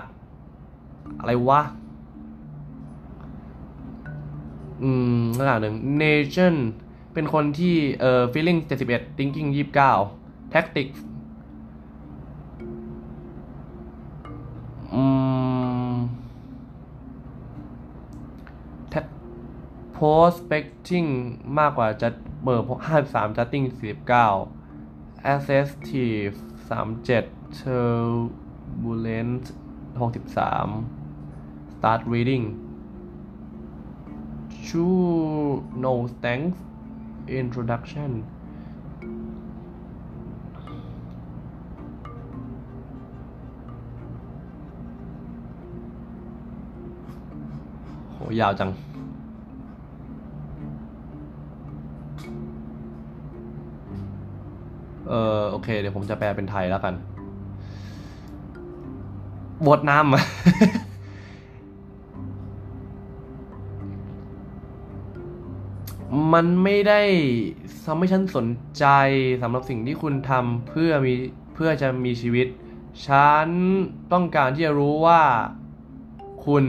[1.18, 1.62] อะไรวะ
[4.82, 4.90] อื
[5.20, 6.54] มขนาดหนึ่ง nation
[7.12, 9.48] เป็นคนที่เอ่อ feeling 71 thinking
[10.06, 10.98] 29 tactics
[14.94, 15.04] อื
[15.92, 15.96] ม
[18.92, 19.16] tac-
[19.96, 21.08] prospecting
[21.58, 22.08] มากกว่าจะ
[22.42, 26.34] เบอร์53 judging 49 assesstive
[26.68, 29.44] 37 turbulent
[29.98, 32.44] 63 start reading
[34.66, 35.92] True no
[36.22, 36.58] thanks
[37.38, 38.10] introduction
[48.12, 48.70] โหยาวจัง
[55.08, 56.94] เออโอเค เดี๋ยวผมจะแปลเป็นไทยแล้วกัน
[59.66, 60.89] บทนำ
[66.32, 67.00] มันไม่ได้
[67.84, 68.46] ทำให้ฉันสน
[68.78, 68.86] ใจ
[69.42, 71.14] สำหรับสิ่งที่คุณทำเพื่อมี
[71.54, 72.46] เพื่อจะมีชีวิต
[73.06, 73.48] ฉัน
[74.12, 75.22] ต้องการที่จะรู้ว่า
[76.44, 76.64] คุณ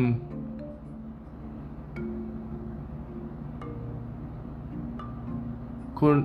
[6.00, 6.16] คุณ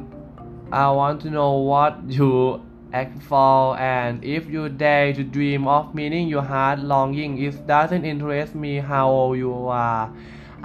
[0.85, 2.33] I want to know what you
[3.03, 8.05] act for and if you dare to dream of meaning your heart longing it doesn't
[8.13, 10.05] interest me how old you are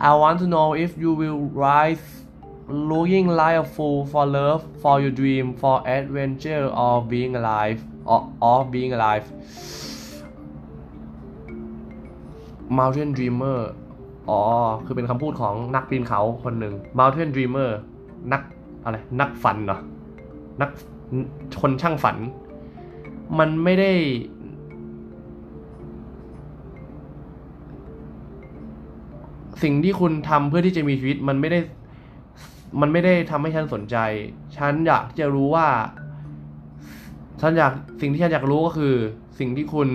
[0.09, 2.20] I want to know if you will rise
[2.71, 8.21] looking like a fool for love for your dream for adventure or being alive or
[8.41, 9.25] of being alive
[12.79, 13.59] Mountain Dreamer
[14.29, 14.39] อ๋อ
[14.85, 17.71] คือเป็นคำพูดของนักปีนเขาคนหนึ่ง Mountain Dreamer
[18.31, 18.41] นัก
[18.83, 19.79] อะไร นักฝันเหรอ
[20.61, 20.69] นัก
[21.61, 22.17] คนช่างฝัน
[23.39, 23.91] มันไม่ได้
[29.61, 31.59] สสิ่งที่คุณทำเพื่อที่จะมีชีวิตมันไม่ได้
[32.79, 33.97] มันไม่ได้ทำให้ฉันสนใจ
[34.57, 35.67] ฉันอยากที่จะรู้ว่า
[37.41, 38.95] ฉันอยากสิ่งที่ฉันอยากรู้ก็คือ
[39.39, 39.89] สิ่งที่คุณ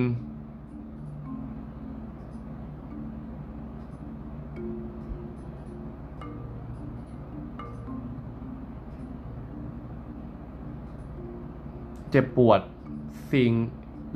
[12.10, 12.60] เจ็บปวด
[13.32, 13.52] สิ่ง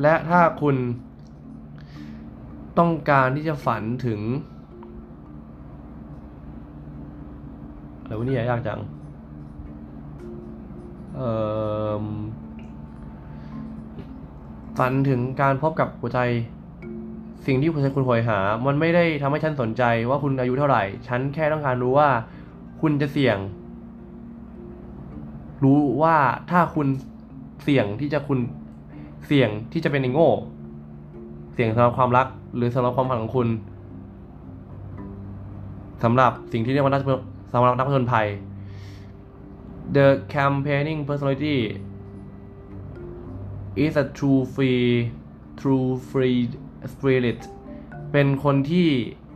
[0.03, 0.77] และถ้าคุณ
[2.79, 4.21] ต้องการที่จะฝันถึง
[8.11, 8.81] อะไรวะเนี่ยยากจัง
[11.17, 11.21] เอ
[12.03, 12.05] อ
[14.79, 16.19] ฝันถึงการพบกับหัวใจ
[17.47, 22.09] สิ่งที่คุณคุณโหยหา มันไม่ได้ทำให้ฉันสนใจว่าคุณอายุเท่าไหร่ ฉันแค่ต้องการรู้ว่า
[22.81, 23.39] คุณจะเสี่ยง
[25.65, 26.17] รู้ว่า
[26.51, 26.87] ถ้าคุณ
[27.65, 28.39] เสี่ยงที่จะคุณ
[29.27, 30.31] เสี่ยงที่จะเป็นไอ้โง่
[31.55, 33.49] เสี่ยงสำหรับความรัก หรือสำหรับความฝันของคุณ
[36.05, 37.03] สำหรับสิ่งที่เรียกว่านัก
[37.53, 38.29] สำหรับนักผจญภัย
[39.97, 41.59] The campaigning personality
[43.85, 44.87] is a true free
[45.61, 46.41] true free
[46.93, 47.41] spirit
[48.13, 48.89] เป็นคนที่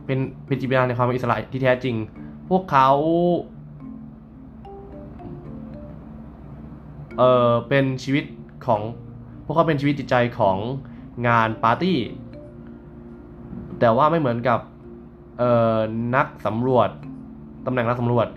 [0.05, 1.95] เป็นเป็นจิตวิญญาณในความเป็นอิสระที่แท้จริง
[2.49, 2.89] พวกเขา
[7.17, 8.25] เออเป็นชีวิต
[8.65, 8.81] ของ
[9.45, 10.57] พวกเขาเป็นชีวิตจิตใจของ
[11.27, 11.99] งานปาร์ตี้
[13.79, 14.59] แต่ว่าไม่เหมือนกับ
[15.39, 15.77] เอ่อ
[16.15, 16.89] นักสำรวจ
[17.65, 18.27] ตำแหน่งนักสำรวจ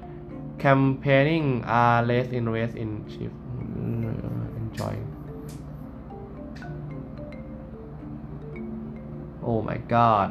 [0.64, 1.46] campaigning
[1.80, 3.32] are less interest in chief
[4.60, 4.94] enjoy
[9.48, 10.28] oh my god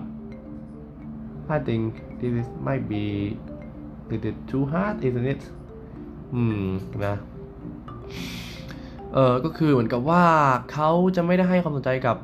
[1.55, 3.05] I think this is might be
[4.09, 5.41] little too hard isn't it
[6.33, 6.67] อืม
[7.05, 7.15] นะ
[9.13, 10.25] เออก็คือเหมือนกับว่า
[10.71, 12.17] เขาจะไม่ได้ให้ความสนใจกับ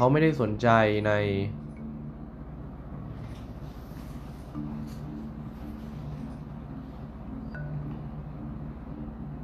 [0.00, 0.68] เขาไม่ได้สนใจ
[1.06, 1.12] ใน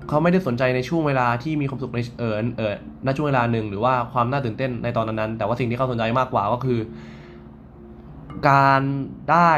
[0.09, 2.75] เขาไม่ได้สนใจในช่วงเวลาที่มีความสุขในเออเออ
[3.07, 6.81] ณช่วงเวลาหนึ่งหรือว่าความน่าตื่นเต้นในตอนนั้นๆแต่ว่าสิ่งที่เขาสนใจมากกว่าก็คือ
[8.49, 8.83] การ
[9.31, 9.53] ได้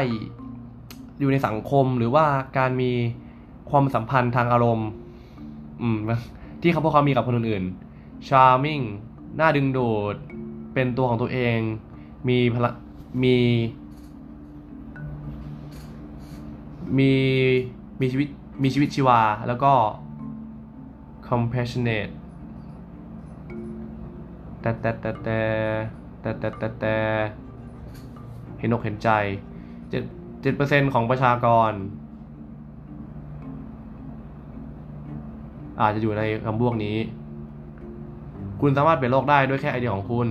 [1.19, 2.25] อยู่ในสังคมหรือว่า
[2.57, 2.91] การมี
[3.69, 4.89] ความสัมพันธ์ทางอารมณ์
[5.81, 5.97] อืม
[6.61, 8.83] ที่เขาพวกเขามีกับคนอื่นๆ charming
[9.39, 10.15] น่าดึงดูด
[10.77, 11.59] เป็นตัวของตัวเอง
[12.29, 12.71] มีพละ
[13.23, 13.37] มี
[16.97, 17.11] มี
[17.99, 18.27] มีชีวิต
[18.63, 19.73] มีชีวิตชีวา แล้วก็
[21.27, 22.13] compassionate
[24.61, 25.39] แต่แต่แต่แต่
[26.21, 26.95] แต่แต่แต่แต่
[28.59, 29.09] เห็นอกเห็นใจ
[29.89, 30.03] เจ็ด
[30.41, 31.71] เจ็ดเปอร์เซ็นของประชากร
[35.81, 36.97] อาจจะอยู่ในคำพวกนี้
[38.61, 40.29] คุณสามารถเปลี่ยนโลกได้ด้วยแค่ไอเดียของคุณ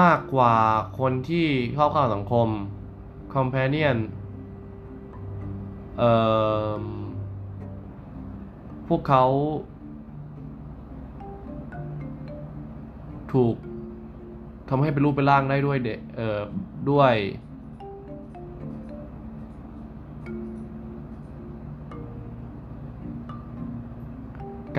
[0.00, 0.54] มากกว่า
[0.98, 2.48] คนที่ชอบเข้าสังคม
[3.34, 3.98] companion
[5.98, 6.12] เอ่
[6.80, 6.82] อ
[8.88, 9.24] พวกเขา
[13.32, 13.56] ถูก
[14.68, 16.40] ทำให้เป็นรูปเป็นร่างได้ด้วยเดเอ่อ
[16.90, 17.14] ด้วย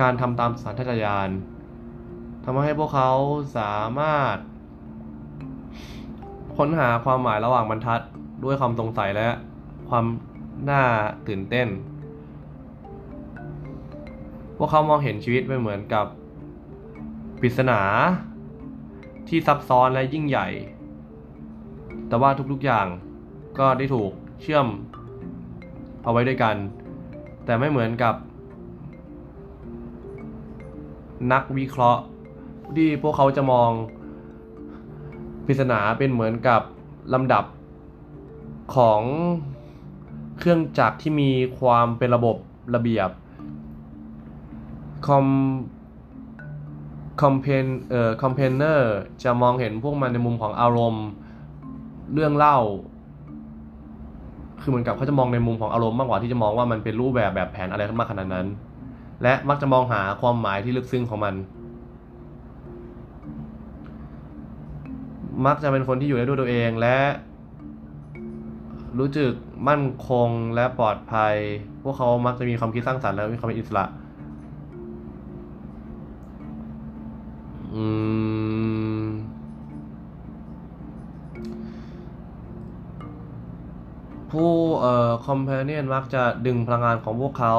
[0.00, 1.30] การทำตามสัญชาตญาณ
[2.44, 3.10] ทำให้พวกเขา
[3.58, 4.36] สามารถ
[6.56, 8.00] ค้นหาความหมายระหว่างบรรทัด
[8.44, 9.28] ด้วยความสงสัยและ
[9.88, 10.04] ความ
[10.70, 10.82] น่า
[11.28, 11.68] ตื่นเต้น
[14.56, 16.06] พวกเขามองเห็นชีวิตไม่เหมือนกับ
[17.40, 17.80] ปริศนา
[19.28, 20.48] ที่ซับซ้อนและยิ่งใหญ่
[22.08, 22.86] แต่ว่าทุกๆอย่าง
[23.58, 24.10] ก็ได้ถูก
[24.40, 24.66] เชื่อม
[26.04, 26.56] เอาไว้ด้วยกัน
[27.44, 28.14] แต่ไม่เหมือนกับ
[31.32, 32.02] นักวิเคราะห์
[32.76, 33.70] ที่พวกเขาจะมอง
[35.46, 36.62] ปริศนาเป็นเหมือนกับ
[37.14, 37.44] ลำดับ
[38.74, 39.00] ของ
[40.38, 42.36] เครื่องจักรที่มีความเป็นระบบ
[42.74, 43.10] ระเบียบ
[45.06, 45.26] cam
[47.22, 48.92] campaign เอ่อ campaigner
[49.24, 51.06] จะมองเห็นพวกมันในมุมของอารมณ์
[52.12, 52.58] เรื่องเล่า
[54.60, 58.46] คือเหมือนกับเขาจะมองในมุมของอารมณ์มากกว่าที่จะมองว่ามันเป็นรูปแบบแบบแผนอะไรขึ้นมาขนาดนั้น
[59.22, 61.34] และมักจะมองหาความหมายที่ลึกซึ้งของมัน
[65.46, 66.98] มักจะเป็นคนที่อยู่ได้ด้วยตัวเองและ
[68.98, 69.32] รู้จึก
[69.68, 71.36] มั่นคงและปลอดภัย
[71.82, 73.84] พวกเขามักจะมีความคิดสร้างสรรค์และมีความเป็นอิสระ
[77.74, 77.84] อื
[79.02, 79.04] ม
[84.30, 87.54] ผู้เอ่อคอมเพลเนียนมักจะดึงพลังงานของพวกเขา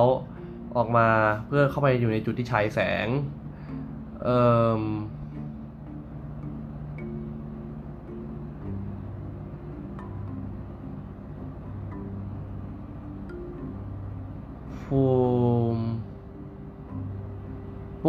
[0.75, 1.07] ออกมา
[1.47, 3.07] เพื่อเข้าไปอยู่ในจุดที่ฉายแสง
[4.23, 4.39] เอ่
[4.79, 4.81] อ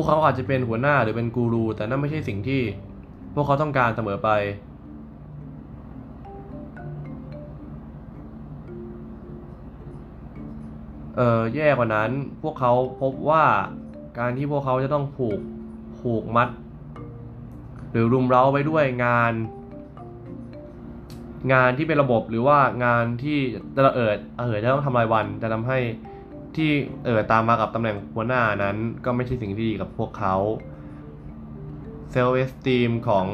[0.04, 2.62] วกเขาอาจจะเป็นหัวหน้าหรือเป็นกูรู แต่นั่นไม่ใช่สิ่งที่
[3.34, 4.30] พวกเขาต้องการเสมอไป
[11.16, 12.10] เออแย่กว่านั้น
[12.42, 13.44] พวกเขาพบว่า
[14.18, 15.40] การที่พวกเขาจะต้องผูก
[16.00, 16.48] ผูกมัด
[17.90, 19.32] หรือรุมเร้าไปด้วยงาน
[21.52, 23.38] งานที่เป็นระบบหรือว่างานที่
[23.76, 25.78] จะเอิดเอิดจะต้องทำรายวันจะทำให้
[26.56, 26.70] ที่
[27.04, 30.36] เออตามมากับตำแหน่งหัวหน้านั้นก็ไม่ใช่สิ่งที่ดีกับพวกเขา
[32.10, 33.26] self-esteem ของ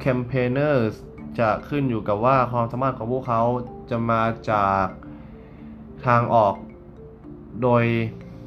[0.00, 0.90] campaigner
[1.38, 3.42] จะขึ้นอยู่กับว่าความสามารถของพวกเขา
[3.90, 4.86] จะมาจาก
[6.06, 6.54] ทางออก
[7.62, 7.84] โดย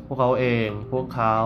[0.06, 1.38] พวกเขาเอง พวกเขา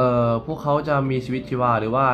[0.00, 2.04] เอ่อพวกเขาจะมีชีวิตชีวาหรือว่า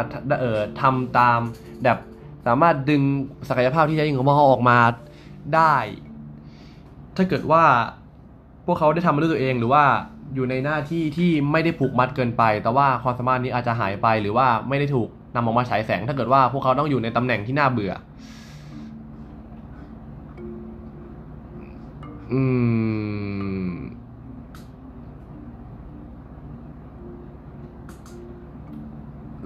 [0.40, 1.40] เอ่อทำตาม
[1.84, 1.98] แบบ
[2.46, 3.02] สามารถดึง
[3.48, 4.78] ศักยภาพที่แท้จริงของพวกเขาออกมา
[5.54, 5.74] ได้
[7.16, 7.64] ถ้าเกิดว่า
[8.66, 9.84] พวกเขาได้ทำมาด้วยตัวเองหรือว่า
[10.34, 17.92] อยู่ในหน้าที่ที่ไม่ได้ผูกมัดเกินไป แต่ว่าความสามารถนี้อาจจะหายไปหรือว่าไม่ได้ถูกนำออกมาฉายแสง ถ้าเกิดว่าพวกเขาต้องอยู่ในตำแหน่งที่น่าเบื่อ
[22.32, 22.42] อื
[23.68, 23.85] ม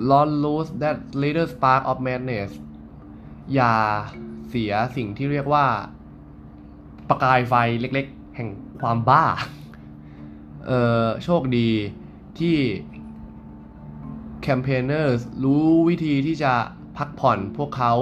[0.08, 2.50] Lord lose that little spark of madness
[3.54, 3.74] อย่า
[4.48, 5.66] เสียสิ่งที่เรียกว่า
[7.08, 8.48] ประกายไฟเล็กๆ แห่ง
[8.80, 9.24] ความบ้า
[10.66, 10.72] เอ
[11.04, 11.70] อโชคดี
[12.38, 12.56] ที่
[14.46, 16.52] campaigners รู้วิธีที่จะ
[16.96, 17.92] พักผ่อนพวกเขา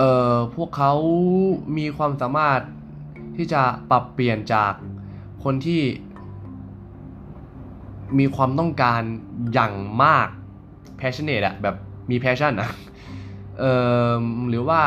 [0.00, 0.92] เอ่อพวกเขา
[1.78, 2.60] มีความสามารถ
[3.36, 4.72] ที่จะปรับเปลี่ยนจาก
[5.44, 5.82] คนที่
[8.18, 9.02] มีความต้องการ
[9.54, 10.28] อย่างมาก
[11.00, 11.76] passionate อะแบบ
[12.10, 12.70] มี passion อะ
[13.58, 13.72] เอ่
[14.18, 14.82] อหรือว่า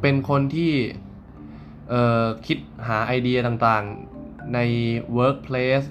[0.00, 0.72] เป็นคนที่
[1.88, 4.58] เอ่อคิดหาไอเดียต่างๆใน
[5.18, 5.86] workplace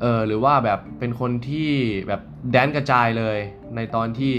[0.00, 1.70] เออหรือว่าแบบเป็นคนที่
[2.08, 3.38] แบบแดนกระจายเลย
[3.76, 4.34] ในตอนที่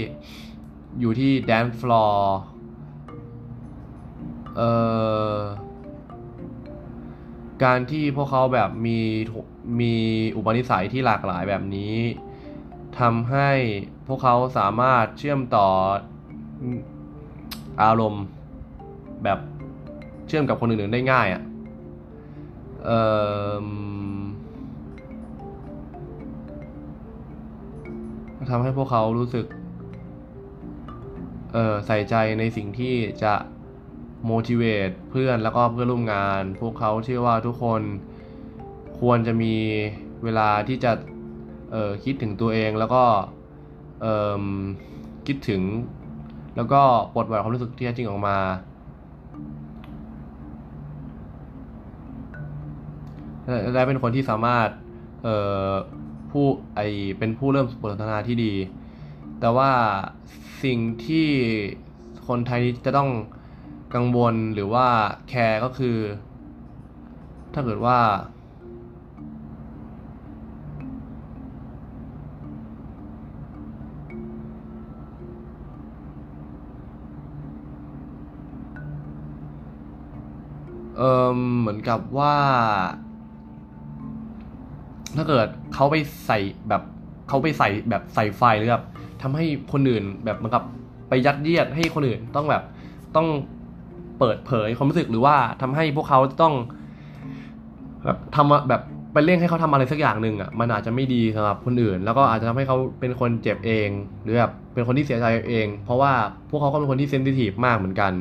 [1.00, 2.36] อยู่ที่แดนฟลอร์
[4.56, 4.70] เอ่
[5.36, 5.38] อ
[7.64, 8.98] การที่พวกเขาแบบมี
[9.80, 9.94] มี
[10.36, 11.96] อุปนิสัยที่หลากหลายแบบนี้
[12.98, 13.50] ทำให้
[14.06, 15.68] พวกเขาสามารถเชื่อมต่อ
[17.82, 18.24] อารมณ์
[19.24, 19.38] แบบ
[20.26, 21.42] เชื่อมกับคนอื่นๆได้ง่ายอะ่ะ
[22.84, 23.00] เอ่
[23.64, 23.66] อ
[28.50, 29.46] ทำให้พวกเขารู้สึก
[31.56, 33.34] ออใส่ใจในสิ่งที่จะ
[34.30, 37.82] motivate เพื่อนแล้วก็เพื่อนร่วมงาน พวกเขาเชื่อว่าทุกคน
[39.00, 39.54] ควรจะมี
[40.24, 40.92] เวลาที่จะ
[42.04, 43.04] คิดถึงตัวเองแล้วก็
[45.26, 45.62] คิดถึง
[46.56, 46.82] แล้วก็
[47.14, 48.38] ปลดปล่อยความรู้สึกที่แท้จริงออกมา
[53.72, 54.68] และเป็นคนที่สามารถ
[56.30, 56.80] ผู้ไอ
[57.18, 58.52] เป็นผู้เริ่มบทสนทนาที่ดี
[59.40, 59.72] แต่ว่า
[60.62, 61.28] สิ่งที่
[62.26, 63.10] คนไทยจะต้อง
[63.94, 64.86] กังวลหรือว่า
[65.28, 65.98] แคร์ก็คือ
[67.54, 67.98] ถ้าเกิดว่า
[80.96, 82.36] เออเหมือนกับว่า
[85.16, 85.96] ถ้าเกิดเขาไป
[86.26, 86.82] ใส่แบบ
[87.28, 88.84] เขาไปใส่แบบใส่ไฟหรือแบบ
[89.22, 90.64] ทำให้คนอื่นแบบเหมือนกับ
[91.08, 92.62] ไปยัดเยียดให้คนอื่นต้องแบบ
[93.16, 93.26] ต้อง
[94.18, 96.54] เปิดเผยความรู้สึกหรือว่าทำให้พวกเขาต้อง
[98.04, 103.88] แบบทำแบบไปเร่งให้เขาทำอะไรสักอย่างหนึ่งอะมันอาจจะไม่ดีสำหรับคนอื่น แล้วก็อาจจะทำให้เขาเป็นคนเจ็บเอง
[104.22, 106.12] หรือแบบเป็นคนที่เสียใจเอง เพราะว่า
[106.50, 108.12] พวกเขาก็เป็นคนที่เซนซิทีฟมากเหมือนกัน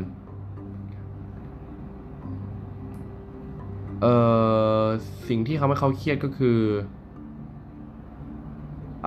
[4.02, 4.16] เอ่
[4.82, 4.84] อ
[5.28, 6.60] สิ่งที่ทำให้เขาเครียดก็คือ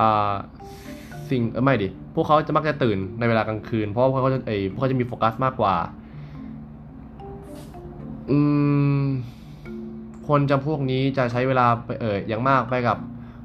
[0.00, 0.34] อ่า
[1.30, 5.74] สิ่งเออไม่ดิ พวกเขาจะมักจะตื่นในเวลากลางคืน เพราะว่าพวกเขาจะไอพวกเขาจะมีโฟกัสมากกว่า
[8.30, 8.38] อื
[9.00, 9.02] ม
[10.28, 12.98] คนจำพวกนี้จะใช้เวลาไปเอออย่างมากไปกับ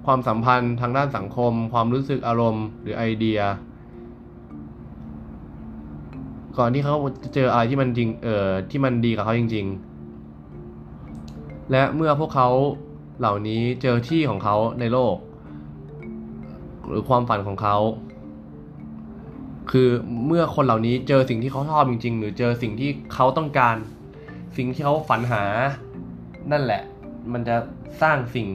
[0.06, 3.40] ความสัมพันธ์ทางด้านสังคม ความรู้สึกอารมณ์ หรือไอเดีย
[6.58, 9.66] ก่อนที่เขาจะเจออะไรที่มันจริง เออที่มันดีกับเขาจริง
[10.54, 12.50] ๆ และเมื่อพวกเขา
[13.20, 15.16] เหล่านี้เจอที่ของเขาในโลก
[16.88, 17.78] หรือความฝันของเขา
[19.72, 19.90] คือ
[20.28, 23.76] เมื่อคนเหล่านี้เจอสิ่งที่เขาชอบจริง ๆ หรือเจอสิ่งที่เขาต้องการ
[24.58, 25.44] สิ่งที่เขาฝันหา
[26.52, 26.82] นั่นแหละ
[27.34, 27.56] มันจะ
[28.02, 28.48] สร้างสิ่ง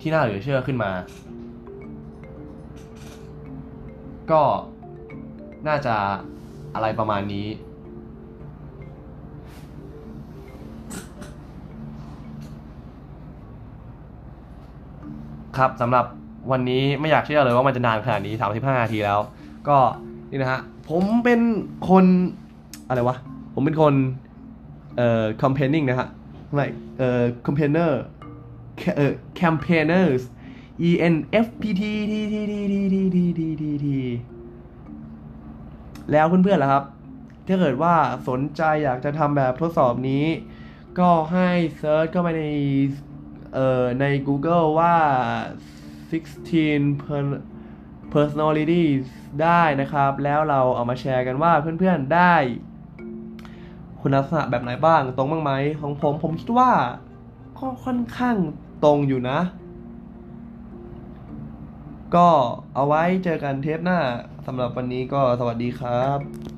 [0.00, 0.92] ที่น่าเหลือเชื่อขึ้นมา
[4.30, 4.42] ก็
[5.68, 5.96] น่าจะ
[6.74, 7.46] อะไรประมาณนี้
[15.58, 16.06] ครับสำหรับ
[16.50, 19.20] วันนี้ไม่อยากเชื่อเลยว่ามันจะนานขนาดนี้ 35นาทีแล้ว
[19.68, 19.78] ก็
[20.30, 21.40] นี่นะฮะ ผมเป็น
[21.88, 22.04] คน
[22.88, 23.16] อะไรวะ
[23.54, 23.94] ผมเป็นคน
[24.96, 26.08] เอ่อ campaigning นะฮะ
[26.54, 26.66] ไม่
[26.98, 27.92] เอ่อ campaigner
[28.96, 30.22] เอ่อ campaigners
[30.88, 33.86] E N F P T T T T T T T T T T
[36.10, 36.84] แล้วเพื่อนๆล่ะครับ
[37.46, 37.94] ถ้าเกิดว่า
[38.28, 40.24] สนใจอยากจะทำแบบทดสอบนี้
[40.98, 42.44] ก็ให้เซิร์ชเข้าไปใน
[43.54, 44.94] เอ่อใน Google ว่า
[46.10, 49.04] 16 personalities
[49.42, 52.34] ได้นะครับ แล้วเราเอามาแชร์กันว่าเพื่อนๆได้
[54.00, 56.70] คุณลักษณะแบบไหนบ้างตรงบ้างไหมของผมผมคิดว่า
[57.58, 58.36] ก็ค่อนข้าง
[58.84, 59.38] ตรงอยู่นะ
[62.14, 62.28] ก็
[62.74, 63.98] เอาไว้เจอกันเทปหน้า
[64.46, 66.53] สำหรับวันนี้ก็สวัสดีครับ